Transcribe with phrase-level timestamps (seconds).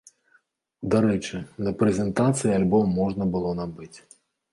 [0.93, 3.93] Дарэчы, на прэзентацыі альбом можна было набыць.